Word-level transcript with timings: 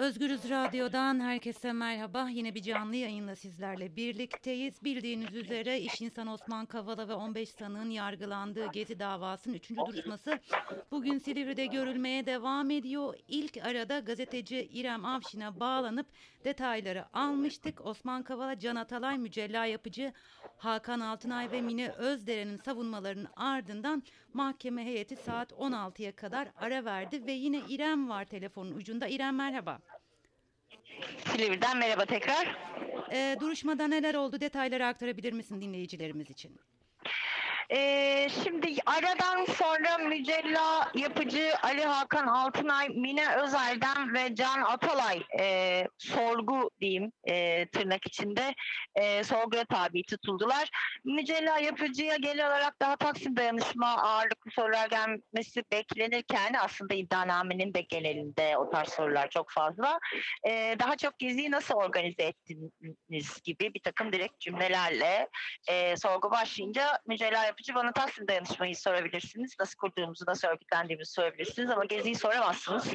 Özgürüz 0.00 0.50
Radyo'dan 0.50 1.20
herkese 1.20 1.72
merhaba. 1.72 2.28
Yine 2.28 2.54
bir 2.54 2.62
canlı 2.62 2.96
yayınla 2.96 3.36
sizlerle 3.36 3.96
birlikteyiz. 3.96 4.84
Bildiğiniz 4.84 5.34
üzere 5.34 5.80
iş 5.80 6.00
insanı 6.00 6.32
Osman 6.32 6.66
Kavala 6.66 7.08
ve 7.08 7.14
15 7.14 7.48
sanığın 7.48 7.90
yargılandığı 7.90 8.66
Gezi 8.72 8.98
davasının 8.98 9.54
3. 9.54 9.70
duruşması 9.70 10.38
bugün 10.90 11.18
Silivri'de 11.18 11.66
görülmeye 11.66 12.26
devam 12.26 12.70
ediyor. 12.70 13.14
İlk 13.28 13.56
arada 13.56 13.98
gazeteci 13.98 14.68
İrem 14.72 15.04
Avşin'e 15.04 15.60
bağlanıp 15.60 16.06
detayları 16.44 17.16
almıştık. 17.16 17.86
Osman 17.86 18.22
Kavala, 18.22 18.58
Can 18.58 18.76
Atalay, 18.76 19.18
Mücella 19.18 19.64
Yapıcı, 19.64 20.12
Hakan 20.56 21.00
Altınay 21.00 21.50
ve 21.52 21.60
Mine 21.60 21.88
Özderen'in 21.90 22.56
savunmalarının 22.56 23.28
ardından 23.36 24.02
mahkeme 24.34 24.84
heyeti 24.84 25.16
saat 25.16 25.52
16'ya 25.52 26.16
kadar 26.16 26.48
ara 26.56 26.84
verdi 26.84 27.26
ve 27.26 27.32
yine 27.32 27.60
İrem 27.68 28.08
var 28.08 28.24
telefonun 28.24 28.72
ucunda. 28.72 29.08
İrem 29.08 29.36
merhaba. 29.36 29.78
Silivri'den 31.26 31.78
merhaba 31.78 32.06
tekrar. 32.06 32.56
Ee, 33.12 33.36
duruşmada 33.40 33.88
neler 33.88 34.14
oldu 34.14 34.40
detayları 34.40 34.86
aktarabilir 34.86 35.32
misin 35.32 35.60
dinleyicilerimiz 35.60 36.30
için? 36.30 36.60
Ee, 37.72 38.28
şimdi 38.44 38.74
aradan 38.86 39.44
sonra 39.44 39.98
Mücella 39.98 40.90
Yapıcı, 40.94 41.52
Ali 41.62 41.84
Hakan 41.84 42.26
Altınay, 42.26 42.88
Mine 42.88 43.36
Özel'den 43.36 44.14
ve 44.14 44.34
Can 44.34 44.62
Atalay 44.62 45.22
e, 45.40 45.86
sorgu 45.98 46.70
diyeyim 46.80 47.12
e, 47.24 47.66
tırnak 47.68 48.06
içinde 48.06 48.54
e, 48.94 49.24
sorguya 49.24 49.64
tabi 49.64 50.02
tutuldular. 50.04 50.68
Mücella 51.04 51.58
Yapıcı'ya 51.58 52.16
genel 52.16 52.46
olarak 52.46 52.80
daha 52.80 52.96
Taksim 52.96 53.36
dayanışma 53.36 53.96
ağırlıklı 53.96 54.50
sorular 54.50 54.88
gelmesi 54.88 55.62
beklenirken 55.72 56.54
aslında 56.60 56.94
iddianamenin 56.94 57.74
de 57.74 57.80
genelinde 57.80 58.56
o 58.56 58.70
tarz 58.70 58.88
sorular 58.88 59.28
çok 59.30 59.50
fazla. 59.50 59.98
E, 60.48 60.76
daha 60.78 60.96
çok 60.96 61.18
geziyi 61.18 61.50
nasıl 61.50 61.74
organize 61.74 62.22
ettiniz 62.22 63.42
gibi 63.44 63.74
bir 63.74 63.80
takım 63.82 64.12
direkt 64.12 64.40
cümlelerle 64.40 65.28
e, 65.68 65.96
sorgu 65.96 66.30
başlayınca 66.30 66.98
Mücella 67.06 67.44
Yapıcı 67.44 67.59
yapıcı 67.60 67.74
bana 67.74 67.92
Taksim 67.92 68.28
dayanışmayı 68.28 68.76
sorabilirsiniz. 68.76 69.56
Nasıl 69.60 69.78
kurduğumuzu, 69.78 70.24
nasıl 70.28 70.48
örgütlendiğimizi 70.48 71.12
sorabilirsiniz 71.12 71.70
ama 71.70 71.84
Gezi'yi 71.84 72.14
soramazsınız. 72.14 72.88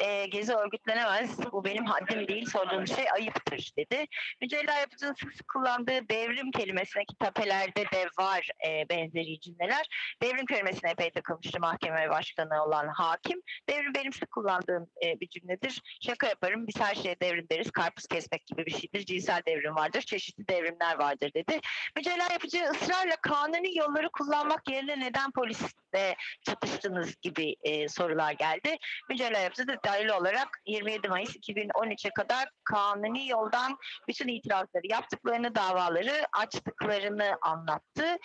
E, 0.00 0.26
Gezi 0.26 0.54
örgütlenemez. 0.54 1.52
Bu 1.52 1.64
benim 1.64 1.86
haddim 1.86 2.28
değil. 2.28 2.46
Sorduğunuz 2.46 2.96
şey 2.96 3.04
ayıptır 3.14 3.72
dedi. 3.78 4.06
Mücella 4.40 4.78
Yapıcı'nın 4.78 5.14
sık 5.14 5.32
sık 5.32 5.48
kullandığı 5.48 6.08
devrim 6.08 6.50
kelimesine 6.50 7.04
kitapelerde 7.04 7.84
de 7.92 8.08
var 8.18 8.48
e, 8.66 8.88
benzeri 8.88 9.40
cümleler. 9.40 9.86
Devrim 10.22 10.46
kelimesine 10.46 10.90
epey 10.90 11.10
takılmıştı 11.10 11.60
mahkeme 11.60 12.10
başkanı 12.10 12.64
olan 12.64 12.88
hakim. 12.88 13.42
Devrim 13.68 13.94
benim 13.94 14.12
sık 14.12 14.30
kullandığım 14.30 14.90
e, 15.04 15.20
bir 15.20 15.28
cümledir. 15.28 15.82
Şaka 16.00 16.28
yaparım 16.28 16.66
biz 16.66 16.80
her 16.80 16.94
şeye 16.94 17.20
devrim 17.22 17.46
deriz. 17.52 17.70
Karpuz 17.70 18.06
kesmek 18.06 18.46
gibi 18.46 18.66
bir 18.66 18.72
şeydir. 18.72 19.06
Cinsel 19.06 19.42
devrim 19.46 19.74
vardır. 19.74 20.00
Çeşitli 20.00 20.48
devrimler 20.48 20.98
vardır 20.98 21.30
dedi. 21.34 21.60
Mücella 21.96 22.32
Yapıcı 22.32 22.64
ısrarla 22.70 23.16
kanuni 23.16 23.78
yolları 23.78 24.09
kullanmak 24.12 24.70
yerine 24.70 25.00
neden 25.00 25.30
polisle 25.30 26.16
çatıştınız 26.42 27.14
gibi 27.22 27.56
e, 27.62 27.88
sorular 27.88 28.32
geldi. 28.32 28.76
Yapıcı 29.42 29.68
da 29.68 29.76
dahil 29.84 30.08
olarak 30.08 30.48
27 30.66 31.08
Mayıs 31.08 31.36
2013'e 31.36 32.10
kadar 32.10 32.48
kanuni 32.64 33.28
yoldan 33.28 33.78
bütün 34.08 34.28
itirazları 34.28 34.86
yaptıklarını, 34.86 35.54
davaları 35.54 36.26
açtıklarını 36.32 37.38
anlattı. 37.42 38.16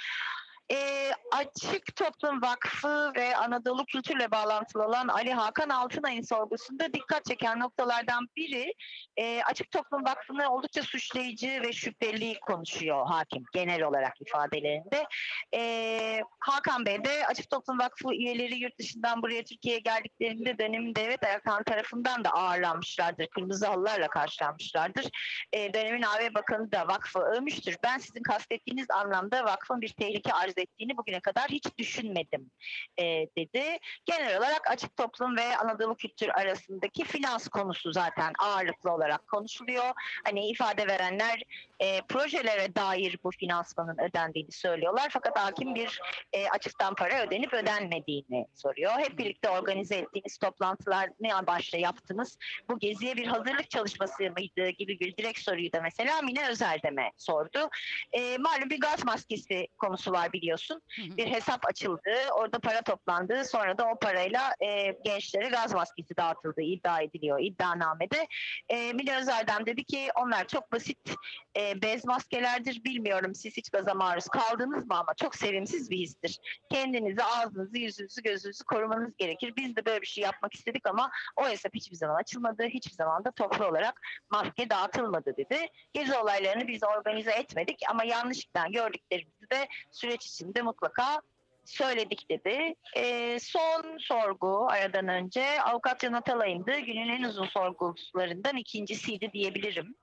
E, 0.71 1.11
Açık 1.31 1.95
Toplum 1.95 2.41
Vakfı 2.41 3.11
ve 3.15 3.35
Anadolu 3.35 3.85
Kültürle 3.85 4.31
bağlantılı 4.31 4.85
olan 4.85 5.07
Ali 5.07 5.33
Hakan 5.33 5.69
Altınay'ın 5.69 6.21
sorgusunda 6.21 6.93
dikkat 6.93 7.25
çeken 7.25 7.59
noktalardan 7.59 8.27
biri 8.37 8.73
e, 9.17 9.41
Açık 9.43 9.71
Toplum 9.71 10.05
Vakfı'nı 10.05 10.49
oldukça 10.49 10.83
suçlayıcı 10.83 11.61
ve 11.61 11.73
şüpheli 11.73 12.39
konuşuyor 12.39 13.05
hakim 13.07 13.43
genel 13.53 13.83
olarak 13.83 14.13
ifadelerinde. 14.21 15.05
E, 15.55 16.21
Hakan 16.39 16.85
Bey 16.85 17.03
de 17.03 17.27
Açık 17.27 17.49
Toplum 17.49 17.79
Vakfı 17.79 18.13
üyeleri 18.13 18.55
yurt 18.55 18.79
dışından 18.79 19.21
buraya 19.21 19.43
Türkiye'ye 19.43 19.79
geldiklerinde 19.79 20.57
dönemin 20.59 20.95
devlet 20.95 21.23
ayaklarının 21.23 21.63
tarafından 21.63 22.23
da 22.23 22.29
ağırlanmışlardır. 22.29 23.27
Kırmızı 23.27 23.67
halılarla 23.67 24.07
karşılanmışlardır. 24.07 25.05
E, 25.53 25.73
dönemin 25.73 26.01
AV 26.01 26.33
Bakanı 26.33 26.71
da 26.71 26.87
vakfı 26.87 27.19
övmüştür. 27.19 27.77
Ben 27.83 27.97
sizin 27.97 28.23
kastettiğiniz 28.23 28.91
anlamda 28.91 29.45
vakfın 29.45 29.81
bir 29.81 29.89
tehlike 29.89 30.33
arz 30.33 30.54
ettiğini 30.61 30.97
bugüne 30.97 31.19
kadar 31.19 31.49
hiç 31.49 31.77
düşünmedim 31.77 32.51
e, 32.97 33.03
dedi. 33.37 33.77
Genel 34.05 34.37
olarak 34.37 34.71
açık 34.71 34.97
toplum 34.97 35.37
ve 35.37 35.57
Anadolu 35.57 35.95
kültür 35.95 36.29
arasındaki 36.29 37.03
finans 37.03 37.47
konusu 37.47 37.91
zaten 37.91 38.33
ağırlıklı 38.39 38.91
olarak 38.91 39.27
konuşuluyor. 39.27 39.91
Hani 40.23 40.49
ifade 40.49 40.87
verenler 40.87 41.43
e, 41.79 42.01
projelere 42.01 42.75
dair 42.75 43.19
bu 43.23 43.31
finansmanın 43.31 43.97
ödendiğini 44.09 44.51
söylüyorlar. 44.51 45.09
Fakat 45.11 45.39
hakim 45.39 45.75
bir 45.75 45.99
e, 46.33 46.49
açıktan 46.49 46.95
para 46.95 47.21
ödenip 47.21 47.53
ödenmediğini 47.53 48.45
soruyor. 48.53 48.91
Hep 48.97 49.17
birlikte 49.17 49.49
organize 49.49 49.95
ettiğiniz 49.95 50.37
toplantılar 50.37 51.09
ne 51.19 51.47
başta 51.47 51.77
yaptınız? 51.77 52.37
Bu 52.69 52.79
geziye 52.79 53.15
bir 53.15 53.27
hazırlık 53.27 53.69
çalışması 53.69 54.23
mıydı 54.23 54.69
gibi 54.69 54.99
bir 54.99 55.17
direkt 55.17 55.39
soruyu 55.39 55.73
da 55.73 55.81
mesela 55.81 56.21
Mine 56.21 56.49
Özeldem'e 56.49 57.11
sordu. 57.17 57.69
E, 58.11 58.37
malum 58.37 58.69
bir 58.69 58.79
gaz 58.79 59.05
maskesi 59.05 59.67
konusu 59.77 60.11
var 60.11 60.33
biliyorsun. 60.45 60.81
Bir 60.97 61.27
hesap 61.31 61.67
açıldı, 61.67 62.11
orada 62.33 62.59
para 62.59 62.81
toplandı. 62.81 63.45
Sonra 63.45 63.77
da 63.77 63.87
o 63.87 63.99
parayla 63.99 64.53
e, 64.61 64.91
gençlere 65.05 65.49
gaz 65.49 65.73
maskesi 65.73 66.17
dağıtıldığı 66.17 66.61
iddia 66.61 67.01
ediliyor 67.01 67.39
iddianamede. 67.39 68.27
E, 68.69 68.93
Mine 68.93 69.17
Özeldem 69.17 69.65
dedi 69.65 69.83
ki 69.83 70.07
onlar 70.15 70.47
çok 70.47 70.71
basit 70.71 70.97
e, 71.57 71.81
bez 71.81 72.05
maskelerdir. 72.05 72.83
Bilmiyorum 72.83 73.35
siz 73.35 73.57
hiç 73.57 73.69
gaza 73.69 73.93
maruz 73.93 74.27
kaldınız 74.27 74.85
mı 74.87 74.95
ama 74.95 75.13
çok 75.13 75.35
sevimsiz 75.35 75.91
bir 75.91 75.97
histir. 75.97 76.39
Kendinizi, 76.71 77.23
ağzınızı, 77.23 77.77
yüzünüzü, 77.77 78.21
gözünüzü 78.21 78.63
korumanız 78.63 79.17
gerekir. 79.17 79.53
Biz 79.57 79.75
de 79.75 79.85
böyle 79.85 80.01
bir 80.01 80.07
şey 80.07 80.23
yapmak 80.23 80.53
istedik 80.53 80.87
ama 80.87 81.11
o 81.35 81.49
hesap 81.49 81.75
hiçbir 81.75 81.95
zaman 81.95 82.15
açılmadı. 82.15 82.63
Hiçbir 82.63 82.95
zaman 82.95 83.25
da 83.25 83.31
toplu 83.31 83.65
olarak 83.65 84.01
maske 84.29 84.69
dağıtılmadı 84.69 85.37
dedi. 85.37 85.67
Gezi 85.93 86.17
olaylarını 86.17 86.67
biz 86.67 86.83
organize 86.83 87.31
etmedik 87.31 87.79
ama 87.89 88.03
yanlışlıkla 88.03 88.67
gördüklerimizi 88.67 89.49
de 89.51 89.67
süreç 89.91 90.23
içinde 90.35 90.61
mutlaka 90.61 91.21
söyledik 91.65 92.29
dedi. 92.29 92.75
E, 92.97 93.37
son 93.39 93.97
sorgu 93.99 94.67
aradan 94.69 95.07
önce 95.07 95.61
avukat 95.61 95.99
Can 95.99 96.13
Atalay'ındı. 96.13 96.79
Günün 96.79 97.09
en 97.09 97.23
uzun 97.23 97.45
sorgularından 97.45 98.57
ikincisiydi 98.57 99.31
diyebilirim. 99.33 99.95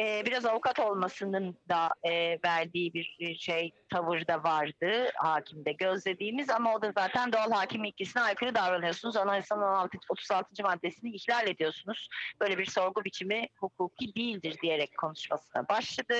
E, 0.00 0.22
biraz 0.26 0.46
avukat 0.46 0.78
olmasının 0.78 1.56
da 1.68 1.88
e, 2.02 2.38
verdiği 2.44 2.94
bir 2.94 3.36
şey 3.38 3.72
tavır 3.90 4.26
da 4.26 4.42
vardı 4.42 5.10
hakimde 5.14 5.72
gözlediğimiz 5.72 6.50
ama 6.50 6.74
o 6.74 6.82
da 6.82 6.92
zaten 6.92 7.32
doğal 7.32 7.50
hakim 7.50 7.84
ilkesine 7.84 8.22
aykırı 8.22 8.54
davranıyorsunuz. 8.54 9.16
Anayasanın 9.16 9.62
16, 9.62 9.98
36. 10.08 10.62
maddesini 10.62 11.14
ihlal 11.14 11.48
ediyorsunuz. 11.48 12.08
Böyle 12.40 12.58
bir 12.58 12.66
sorgu 12.66 13.04
biçimi 13.04 13.48
hukuki 13.56 14.14
değildir 14.14 14.56
diyerek 14.62 14.98
konuşmasına 14.98 15.68
başladı. 15.68 16.14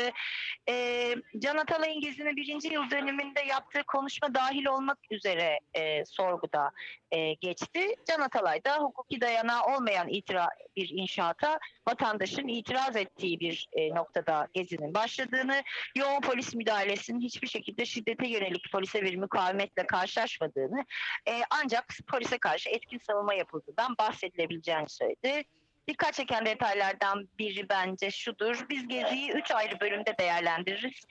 E, 0.69 1.15
Can 1.39 1.57
Atalay'ın 1.57 2.01
gezinin 2.01 2.37
birinci 2.37 2.69
yıl 2.69 2.91
dönümünde 2.91 3.41
yaptığı 3.41 3.83
konuşma 3.83 4.35
dahil 4.35 4.67
olmak 4.67 4.99
üzere 5.11 5.61
e, 5.75 6.05
sorguda 6.05 6.71
e, 7.11 7.35
geçti. 7.35 7.95
Can 8.09 8.21
Atalay 8.21 8.65
da 8.65 8.77
hukuki 8.79 9.21
dayanağı 9.21 9.63
olmayan 9.63 10.09
itira 10.09 10.49
bir 10.77 10.89
inşaata 10.89 11.59
vatandaşın 11.89 12.49
itiraz 12.49 12.97
ettiği 13.09 13.41
bir 13.41 13.69
e, 13.73 13.95
noktada 13.95 14.49
gezinin 14.53 14.95
başladığını, 14.95 15.63
yoğun 15.97 16.21
polis 16.21 16.55
müdahalesinin 16.55 17.21
hiçbir 17.21 17.49
şekilde 17.49 17.85
şiddete 17.85 18.29
yönelik 18.29 18.73
polise 18.73 19.03
bir 19.03 19.17
mukavemetle 19.17 19.87
karşılaşmadığını, 19.87 20.85
e, 21.29 21.41
ancak 21.51 21.85
polise 22.07 22.39
karşı 22.39 22.71
etkin 22.71 22.99
savunma 22.99 23.35
yapıldığından 23.35 23.95
bahsedilebileceğini 23.99 24.89
söyledi. 24.89 25.45
Dikkat 25.89 26.15
çeken 26.15 26.47
detaylardan 26.47 27.29
biri 27.39 27.69
bence 27.69 28.11
şudur. 28.11 28.67
Biz 28.71 28.89
Gezi'yi 28.89 29.33
3 29.33 29.51
ayrı 29.51 29.81
bölümde 29.81 30.15
değerlendiririz. 30.19 31.05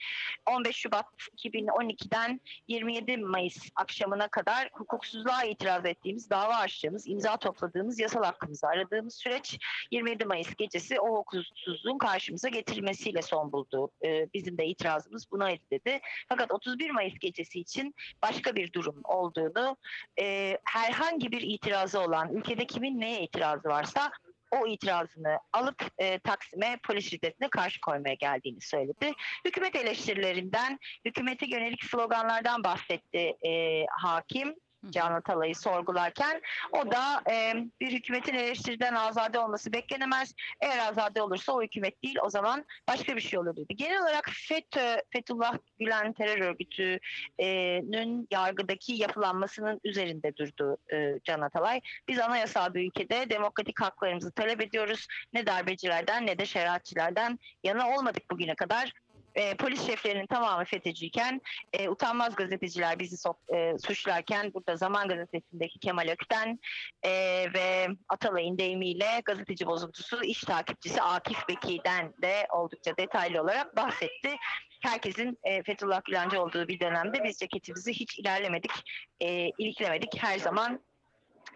15 0.46 0.76
Şubat 0.76 1.06
2012'den 1.36 2.40
27 2.68 3.16
Mayıs 3.16 3.70
akşamına 3.76 4.28
kadar 4.28 4.68
hukuksuzluğa 4.72 5.44
itiraz 5.44 5.84
ettiğimiz, 5.84 6.30
dava 6.30 6.54
açtığımız, 6.54 7.08
imza 7.08 7.36
topladığımız, 7.36 7.98
yasal 8.00 8.22
hakkımızı 8.22 8.66
aradığımız 8.66 9.14
süreç 9.14 9.58
27 9.90 10.24
Mayıs 10.24 10.54
gecesi 10.54 11.00
o 11.00 11.18
hukuksuzluğun 11.18 11.98
karşımıza 11.98 12.48
getirilmesiyle 12.48 13.22
son 13.22 13.52
buldu. 13.52 13.90
Ee, 14.04 14.26
bizim 14.34 14.58
de 14.58 14.66
itirazımız 14.66 15.30
buna 15.30 15.50
dedi. 15.72 16.00
Fakat 16.28 16.52
31 16.52 16.90
Mayıs 16.90 17.18
gecesi 17.18 17.60
için 17.60 17.94
başka 18.22 18.56
bir 18.56 18.72
durum 18.72 19.00
olduğunu, 19.04 19.76
e, 20.20 20.58
herhangi 20.64 21.32
bir 21.32 21.40
itirazı 21.40 22.00
olan, 22.00 22.34
ülkede 22.34 22.66
kimin 22.66 23.00
neye 23.00 23.22
itirazı 23.22 23.68
varsa 23.68 24.10
o 24.50 24.66
itirazını 24.66 25.38
alıp 25.52 25.84
e, 25.98 26.18
Taksim'e 26.18 26.78
polis 26.86 27.10
şiddetine 27.10 27.48
karşı 27.50 27.80
koymaya 27.80 28.14
geldiğini 28.14 28.60
söyledi. 28.60 29.12
Hükümet 29.44 29.76
eleştirilerinden, 29.76 30.78
hükümete 31.04 31.46
yönelik 31.46 31.84
sloganlardan 31.84 32.64
bahsetti 32.64 33.36
e, 33.46 33.84
hakim. 33.90 34.54
Can 34.90 35.12
Atalay'ı 35.12 35.54
sorgularken. 35.54 36.42
O 36.72 36.90
da 36.90 37.22
e, 37.30 37.54
bir 37.80 37.92
hükümetin 37.92 38.34
eleştiriden 38.34 38.94
azade 38.94 39.38
olması 39.38 39.72
beklenemez. 39.72 40.34
Eğer 40.60 40.78
azade 40.78 41.22
olursa 41.22 41.52
o 41.52 41.62
hükümet 41.62 42.02
değil 42.02 42.16
o 42.22 42.30
zaman 42.30 42.64
başka 42.88 43.16
bir 43.16 43.20
şey 43.20 43.38
olur 43.38 43.56
dedi. 43.56 43.76
Genel 43.76 44.02
olarak 44.02 44.30
FETÖ, 44.48 44.96
Fethullah 45.10 45.58
Gülen 45.78 46.12
terör 46.12 46.38
örgütünün 46.38 48.28
yargıdaki 48.30 48.92
yapılanmasının 48.92 49.80
üzerinde 49.84 50.36
durdu 50.36 50.76
e, 50.92 51.20
Can 51.24 51.40
Atalay. 51.40 51.80
Biz 52.08 52.18
anayasal 52.18 52.74
bir 52.74 52.86
ülkede 52.86 53.30
demokratik 53.30 53.80
haklarımızı 53.80 54.32
talep 54.32 54.60
ediyoruz. 54.60 55.06
Ne 55.32 55.46
darbecilerden 55.46 56.26
ne 56.26 56.38
de 56.38 56.46
şeriatçilerden 56.46 57.38
yana 57.64 57.90
olmadık 57.90 58.30
bugüne 58.30 58.54
kadar. 58.54 58.92
E, 59.38 59.54
polis 59.54 59.86
şeflerinin 59.86 60.26
tamamı 60.26 60.64
FETÖ'cüyken 60.64 61.40
e, 61.72 61.88
utanmaz 61.88 62.36
gazeteciler 62.36 62.98
bizi 62.98 63.16
sok- 63.16 63.56
e, 63.56 63.78
suçlarken 63.78 64.54
burada 64.54 64.76
Zaman 64.76 65.08
Gazetesi'ndeki 65.08 65.78
Kemal 65.78 66.08
Ökten 66.08 66.60
e, 67.02 67.10
ve 67.54 67.86
Atalay'ın 68.08 68.58
deyimiyle 68.58 69.22
gazeteci 69.24 69.66
bozuntusu 69.66 70.22
iş 70.24 70.40
takipçisi 70.40 71.02
Akif 71.02 71.48
Bekir'den 71.48 72.14
de 72.22 72.46
oldukça 72.52 72.96
detaylı 72.96 73.42
olarak 73.42 73.76
bahsetti. 73.76 74.36
Herkesin 74.82 75.38
e, 75.42 75.62
Fethullah 75.62 76.04
Gülenci 76.04 76.38
olduğu 76.38 76.68
bir 76.68 76.80
dönemde 76.80 77.24
biz 77.24 77.38
ceketimizi 77.38 77.92
hiç 77.92 78.18
ilerlemedik, 78.18 78.72
e, 79.20 79.50
iliklemedik. 79.58 80.22
Her 80.22 80.38
zaman 80.38 80.80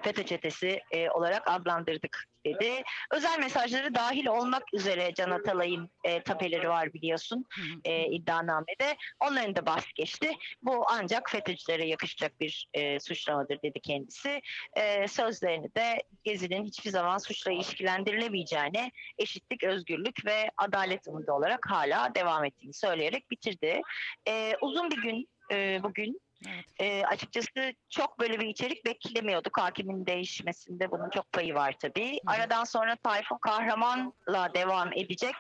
FETÖ 0.03 0.25
çetesi 0.25 0.81
e, 0.91 1.11
olarak 1.11 1.51
adlandırdık 1.51 2.29
dedi. 2.47 2.83
Özel 3.11 3.39
mesajları 3.39 3.95
dahil 3.95 4.27
olmak 4.27 4.75
üzere 4.75 5.15
Can 5.15 5.31
Atalay'ın 5.31 5.91
e, 6.05 6.23
tapeleri 6.23 6.69
var 6.69 6.93
biliyorsun 6.93 7.45
e, 7.85 8.07
iddianamede. 8.07 8.97
Onların 9.21 9.57
da 9.57 9.67
bahsi 9.67 9.95
geçti. 9.95 10.31
Bu 10.63 10.85
ancak 10.89 11.31
FETÖ'cülere 11.31 11.87
yakışacak 11.87 12.41
bir 12.41 12.69
e, 12.75 13.01
suçlamadır 13.01 13.63
dedi 13.63 13.81
kendisi. 13.81 14.41
E, 14.77 15.09
sözlerini 15.09 15.75
de 15.75 16.03
Gezi'nin 16.25 16.65
hiçbir 16.65 16.91
zaman 16.91 17.19
suçla 17.19 17.53
ilişkilendirilemeyeceğine 17.53 18.91
eşitlik, 19.19 19.65
özgürlük 19.65 20.27
ve 20.27 20.51
adalet 20.57 21.09
umudu 21.09 21.33
olarak 21.33 21.71
hala 21.71 22.15
devam 22.15 22.45
ettiğini 22.45 22.75
söyleyerek 22.75 23.31
bitirdi. 23.31 23.81
E, 24.29 24.57
uzun 24.61 24.91
bir 24.91 25.03
gün 25.03 25.29
e, 25.53 25.81
bugün 25.83 26.21
Evet. 26.49 26.65
e, 26.79 27.07
açıkçası 27.07 27.75
çok 27.91 28.21
böyle 28.21 28.41
bir 28.41 28.47
içerik 28.47 28.87
beklemiyorduk. 28.87 29.59
Hakimin 29.59 30.07
değişmesinde 30.07 30.91
bunun 30.91 31.11
çok 31.11 31.33
payı 31.33 31.55
var 31.55 31.75
tabii. 31.81 32.13
hı. 32.13 32.19
Aradan 32.27 32.65
sonra 32.65 32.97
Tayfun 32.97 33.39
Kahraman'la 33.39 34.55
devam 34.55 34.93
edecek. 34.93 35.35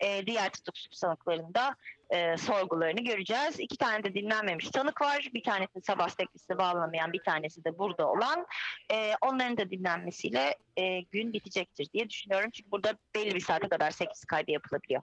E, 0.00 0.26
diğer 0.26 0.50
tutuksuz 0.50 0.98
sanıklarında 0.98 1.76
e, 2.10 2.36
sorgularını 2.36 3.00
göreceğiz. 3.00 3.60
İki 3.60 3.76
tane 3.76 4.04
de 4.04 4.14
dinlenmemiş 4.14 4.70
tanık 4.70 5.00
var. 5.00 5.30
Bir 5.34 5.42
tanesi 5.42 5.80
sabah 5.82 6.08
teklisine 6.08 6.58
bağlanamayan, 6.58 7.12
bir 7.12 7.22
tanesi 7.22 7.64
de 7.64 7.78
burada 7.78 8.08
olan. 8.08 8.46
E, 8.92 9.12
onların 9.20 9.56
da 9.56 9.70
dinlenmesiyle 9.70 10.56
e, 10.76 11.00
gün 11.00 11.32
bitecektir 11.32 11.92
diye 11.92 12.10
düşünüyorum. 12.10 12.50
Çünkü 12.50 12.70
burada 12.70 12.94
belli 13.14 13.34
bir 13.34 13.40
saate 13.40 13.68
kadar 13.68 13.90
8 13.90 14.24
kaydı 14.24 14.50
yapılabiliyor. 14.50 15.02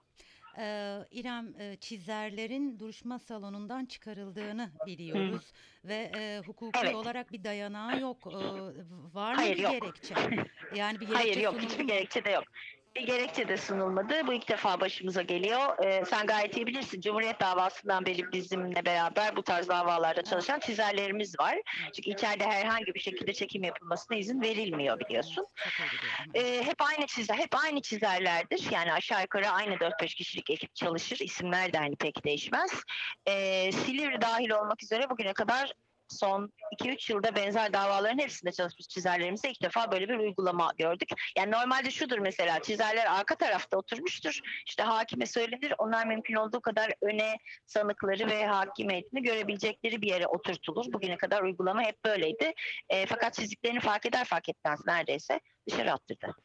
Ee, 0.57 0.97
İrem 1.11 1.55
e, 1.59 1.75
çizerlerin 1.75 2.79
duruşma 2.79 3.19
salonundan 3.19 3.85
çıkarıldığını 3.85 4.71
biliyoruz 4.85 5.51
ve 5.85 6.11
e, 6.15 6.41
hukuki 6.45 6.79
Evet. 6.83 6.95
olarak 6.95 7.31
bir 7.31 7.43
dayanağı 7.43 7.99
yok. 7.99 8.17
Ee, 8.27 8.33
var 9.13 9.33
mı 9.33 9.41
Hayır, 9.41 9.57
bir 9.57 9.63
yok. 9.63 9.71
gerekçe? 9.71 10.15
Yani 10.75 10.99
bir 10.99 11.07
gerekçe 11.07 11.13
Hayır 11.23 11.37
yok 11.37 11.61
hiçbir 11.61 11.83
mu? 11.83 11.87
gerekçe 11.87 12.23
de 12.23 12.29
yok. 12.29 12.43
Bir 12.95 13.01
gerekçe 13.01 13.47
de 13.47 13.57
sunulmadı. 13.57 14.27
Bu 14.27 14.33
ilk 14.33 14.49
defa 14.49 14.79
başımıza 14.79 15.21
geliyor. 15.21 15.85
Ee, 15.85 16.05
sen 16.05 16.27
gayet 16.27 16.57
iyi 16.57 16.67
bilirsin. 16.67 17.01
Cumhuriyet 17.01 17.39
davasından 17.39 18.05
beri 18.05 18.31
bizimle 18.31 18.85
beraber 18.85 19.35
bu 19.35 19.43
tarz 19.43 19.69
davalarda 19.69 20.23
çalışan 20.23 20.59
çizerlerimiz 20.59 21.39
var. 21.39 21.57
Çünkü 21.95 22.09
içeride 22.09 22.45
herhangi 22.45 22.93
bir 22.93 22.99
şekilde 22.99 23.33
çekim 23.33 23.63
yapılmasına 23.63 24.17
izin 24.17 24.41
verilmiyor 24.41 24.99
biliyorsun. 24.99 25.47
Ee, 26.33 26.63
hep 26.63 26.81
aynı 26.81 27.07
çizer, 27.07 27.35
hep 27.35 27.55
aynı 27.63 27.81
çizerlerdir. 27.81 28.71
Yani 28.71 28.93
aşağı 28.93 29.21
yukarı 29.21 29.49
aynı 29.49 29.73
4-5 29.73 30.15
kişilik 30.15 30.49
ekip 30.49 30.75
çalışır. 30.75 31.19
İsimler 31.19 31.73
de 31.73 31.77
hani 31.77 31.95
pek 31.95 32.25
değişmez. 32.25 32.71
Ee, 33.25 33.71
Silivri 33.71 34.21
dahil 34.21 34.49
olmak 34.49 34.83
üzere 34.83 35.09
bugüne 35.09 35.33
kadar 35.33 35.73
son 36.17 36.53
2-3 36.79 37.11
yılda 37.11 37.35
benzer 37.35 37.73
davaların 37.73 38.17
hepsinde 38.17 38.51
çalışmış 38.51 38.87
çizerlerimizde 38.87 39.49
ilk 39.49 39.61
defa 39.61 39.91
böyle 39.91 40.09
bir 40.09 40.17
uygulama 40.17 40.71
gördük. 40.77 41.09
Yani 41.37 41.51
normalde 41.51 41.91
şudur 41.91 42.17
mesela 42.17 42.61
çizerler 42.61 43.05
arka 43.05 43.35
tarafta 43.35 43.77
oturmuştur. 43.77 44.39
İşte 44.67 44.83
hakime 44.83 45.25
söylenir. 45.25 45.73
Onlar 45.77 46.07
mümkün 46.07 46.35
olduğu 46.35 46.61
kadar 46.61 46.93
öne 47.01 47.37
sanıkları 47.65 48.29
ve 48.29 48.45
hakim 48.45 48.89
heyetini 48.89 49.23
görebilecekleri 49.23 50.01
bir 50.01 50.07
yere 50.07 50.27
oturtulur. 50.27 50.93
Bugüne 50.93 51.17
kadar 51.17 51.41
uygulama 51.41 51.81
hep 51.81 52.05
böyleydi. 52.05 52.53
E, 52.89 53.05
fakat 53.05 53.33
çizdiklerini 53.33 53.79
fark 53.79 54.05
eder 54.05 54.25
fark 54.25 54.49
etmez 54.49 54.79
neredeyse 54.85 55.39
dışarı 55.69 55.93
attırdı. 55.93 56.35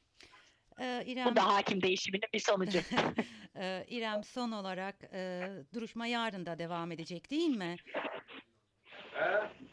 Ee, 0.80 1.04
İrem, 1.06 1.26
Bu 1.26 1.36
da 1.36 1.46
hakim 1.46 1.82
değişiminin 1.82 2.28
bir 2.34 2.40
sonucu. 2.40 2.78
e, 3.56 3.84
İrem 3.88 4.24
son 4.24 4.52
olarak 4.52 4.96
e, 5.12 5.48
duruşma 5.74 6.06
yarın 6.06 6.46
da 6.46 6.58
devam 6.58 6.92
edecek 6.92 7.30
değil 7.30 7.56
mi? 7.56 7.76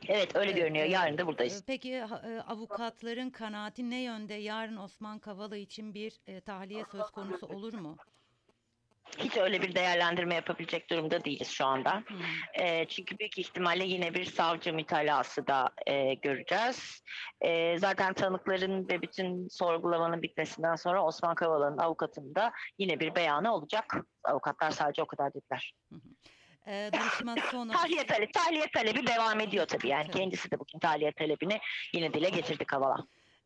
Evet 0.07 0.35
öyle 0.35 0.51
Ee, 0.51 0.53
görünüyor. 0.53 0.85
Yarın 0.85 1.17
da 1.17 1.27
buradayız. 1.27 1.61
e, 1.61 1.63
Peki 1.67 1.93
e, 1.93 2.03
avukatların 2.47 3.29
kanaati 3.29 3.89
ne 3.89 4.01
yönde? 4.01 4.33
Yarın 4.33 4.77
Osman 4.77 5.19
Kavala 5.19 5.57
için 5.57 5.93
bir 5.93 6.19
e, 6.27 6.41
tahliye 6.41 6.85
söz 6.91 7.11
konusu 7.11 7.47
olur 7.47 7.73
mu? 7.73 7.97
Hiç 9.17 9.37
öyle 9.37 9.61
bir 9.61 9.75
değerlendirme 9.75 10.35
yapabilecek 10.35 10.89
durumda 10.89 11.23
değiliz 11.25 11.47
şu 11.47 11.65
anda. 11.65 12.03
Hmm. 12.07 12.17
E, 12.65 12.85
çünkü 12.87 13.19
büyük 13.19 13.37
ihtimalle 13.37 13.85
yine 13.85 14.13
bir 14.13 14.25
savcı 14.25 14.73
mütalası 14.73 15.47
da 15.47 15.69
e, 15.87 16.13
göreceğiz. 16.13 17.03
E, 17.41 17.77
zaten 17.79 18.13
tanıkların 18.13 18.89
ve 18.89 19.01
bütün 19.01 19.47
sorgulamanın 19.47 20.21
bitmesinden 20.21 20.75
sonra 20.75 21.05
Osman 21.05 21.35
Kavala'nın 21.35 21.77
avukatının 21.77 22.35
da 22.35 22.51
yine 22.77 22.99
bir 22.99 23.15
beyanı 23.15 23.53
olacak. 23.55 23.95
Avukatlar 24.23 24.71
sadece 24.71 25.01
o 25.03 25.05
kadar 25.05 25.33
dediler. 25.33 25.73
E, 26.67 26.89
duruşma 26.93 27.35
sonu 27.51 27.71
Tahliye 27.71 28.05
talebi, 28.05 28.31
tahliye 28.31 28.67
talebi 28.73 29.07
devam 29.07 29.39
ediyor 29.39 29.65
tabii. 29.65 29.87
Yani 29.87 30.07
Tabii. 30.07 30.17
kendisi 30.17 30.51
de 30.51 30.59
bugün 30.59 30.79
tahliye 30.79 31.11
talebini 31.11 31.59
yine 31.93 32.13
dile 32.13 32.29
getirdi 32.29 32.65
Kavala. 32.65 32.97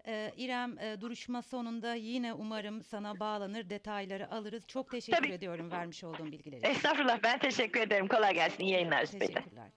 Ee, 0.07 0.33
İrem 0.37 0.79
e, 0.79 1.01
duruşma 1.01 1.41
sonunda 1.41 1.93
yine 1.93 2.33
umarım 2.33 2.83
sana 2.83 3.19
bağlanır 3.19 3.69
detayları 3.69 4.31
alırız. 4.31 4.67
Çok 4.67 4.91
teşekkür 4.91 5.17
Tabii. 5.17 5.33
ediyorum 5.33 5.71
vermiş 5.71 6.03
olduğum 6.03 6.31
bilgiler 6.31 6.57
için. 6.57 6.69
Estağfurullah 6.69 7.23
ben 7.23 7.39
teşekkür 7.39 7.79
ederim. 7.81 8.07
Kolay 8.07 8.33
gelsin. 8.33 8.63
İyi 8.63 8.71
yayınlar. 8.71 9.05
Teşekkürler. 9.05 9.71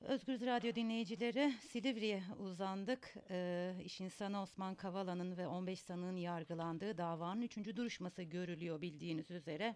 Özgür 0.00 0.46
Radyo 0.46 0.74
dinleyicileri 0.74 1.52
Silivri'ye 1.52 2.22
uzandık. 2.38 3.14
Ee, 3.30 3.74
iş 3.84 4.00
insanı 4.00 4.42
Osman 4.42 4.74
Kavala'nın 4.74 5.36
ve 5.36 5.46
15 5.46 5.80
sanığın 5.80 6.16
yargılandığı 6.16 6.98
davanın 6.98 7.42
3. 7.42 7.56
duruşması 7.56 8.22
görülüyor 8.22 8.80
bildiğiniz 8.80 9.30
üzere. 9.30 9.74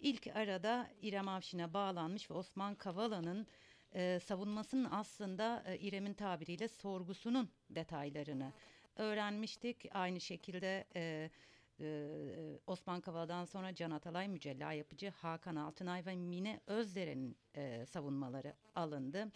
İlk 0.00 0.26
arada 0.26 0.90
İrem 1.02 1.28
Avşin'e 1.28 1.74
bağlanmış 1.74 2.30
ve 2.30 2.34
Osman 2.34 2.74
Kavala'nın 2.74 3.46
e, 3.94 4.20
savunmasının 4.20 4.88
aslında 4.90 5.62
e, 5.66 5.78
İrem'in 5.78 6.14
tabiriyle 6.14 6.68
sorgusunun 6.68 7.50
detaylarını 7.70 8.52
öğrenmiştik. 8.96 9.86
Aynı 9.92 10.20
şekilde 10.20 10.84
e, 10.96 11.30
e, 11.80 12.08
Osman 12.66 13.00
Kavala'dan 13.00 13.44
sonra 13.44 13.74
Can 13.74 13.90
Atalay, 13.90 14.28
Mücella 14.28 14.72
Yapıcı, 14.72 15.10
Hakan 15.10 15.56
Altınay 15.56 16.06
ve 16.06 16.14
Mine 16.14 16.60
Özderen'in 16.66 17.36
e, 17.56 17.86
savunmaları 17.86 18.54
alındı. 18.74 19.28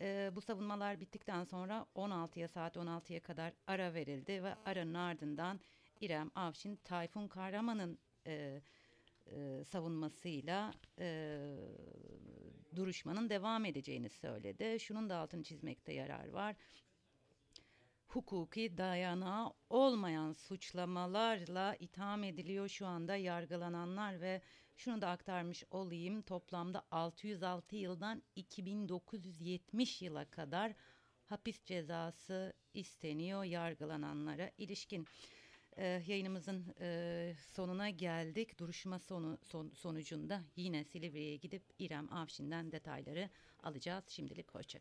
E, 0.00 0.30
bu 0.34 0.40
savunmalar 0.40 1.00
bittikten 1.00 1.44
sonra 1.44 1.86
16'ya 1.94 2.48
saat 2.48 2.76
16'ya 2.76 3.20
kadar 3.20 3.52
ara 3.66 3.94
verildi 3.94 4.42
ve 4.42 4.54
aranın 4.64 4.94
ardından 4.94 5.60
İrem 6.00 6.30
Avşin, 6.34 6.76
Tayfun 6.76 7.28
Kahraman'ın 7.28 7.98
e, 8.26 8.60
e, 9.30 9.64
savunmasıyla 9.64 10.72
e, 10.98 11.38
duruşmanın 12.76 13.30
devam 13.30 13.64
edeceğini 13.64 14.10
söyledi. 14.10 14.80
Şunun 14.80 15.10
da 15.10 15.16
altını 15.16 15.42
çizmekte 15.42 15.92
yarar 15.92 16.28
var 16.28 16.56
hukuki 18.16 18.78
dayanağı 18.78 19.52
olmayan 19.70 20.32
suçlamalarla 20.32 21.76
itham 21.80 22.24
ediliyor 22.24 22.68
şu 22.68 22.86
anda 22.86 23.16
yargılananlar 23.16 24.20
ve 24.20 24.42
şunu 24.76 25.02
da 25.02 25.08
aktarmış 25.08 25.64
olayım 25.70 26.22
toplamda 26.22 26.82
606 26.90 27.76
yıldan 27.76 28.22
2970 28.36 30.02
yıla 30.02 30.30
kadar 30.30 30.72
hapis 31.24 31.64
cezası 31.64 32.52
isteniyor 32.74 33.44
yargılananlara 33.44 34.50
ilişkin. 34.58 35.06
Ee, 35.78 36.02
yayınımızın 36.06 36.74
e, 36.80 37.34
sonuna 37.52 37.90
geldik. 37.90 38.58
Duruşma 38.58 38.98
sonu 38.98 39.38
son- 39.42 39.70
sonucunda 39.74 40.42
yine 40.56 40.84
Silivri'ye 40.84 41.36
gidip 41.36 41.62
İrem 41.78 42.12
Avşin'den 42.12 42.72
detayları 42.72 43.30
alacağız. 43.62 44.04
Şimdilik 44.08 44.54
hoşçakalın. 44.54 44.74